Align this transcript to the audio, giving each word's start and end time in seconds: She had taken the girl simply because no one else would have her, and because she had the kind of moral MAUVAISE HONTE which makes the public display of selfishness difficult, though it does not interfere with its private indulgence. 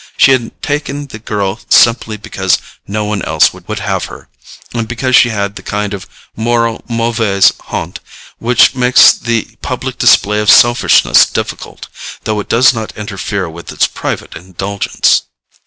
She 0.17 0.31
had 0.31 0.59
taken 0.63 1.05
the 1.05 1.19
girl 1.19 1.59
simply 1.69 2.17
because 2.17 2.57
no 2.87 3.05
one 3.05 3.21
else 3.21 3.53
would 3.53 3.69
have 3.81 4.05
her, 4.05 4.29
and 4.73 4.87
because 4.87 5.15
she 5.15 5.29
had 5.29 5.55
the 5.55 5.61
kind 5.61 5.93
of 5.93 6.07
moral 6.35 6.83
MAUVAISE 6.89 7.53
HONTE 7.65 7.97
which 8.39 8.73
makes 8.73 9.13
the 9.13 9.43
public 9.61 9.99
display 9.99 10.39
of 10.39 10.49
selfishness 10.49 11.27
difficult, 11.27 11.87
though 12.23 12.39
it 12.39 12.49
does 12.49 12.73
not 12.73 12.97
interfere 12.97 13.47
with 13.47 13.71
its 13.71 13.85
private 13.85 14.35
indulgence. 14.35 15.21